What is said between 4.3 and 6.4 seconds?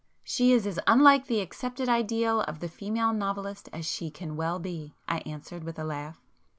well be," I answered, with a laugh.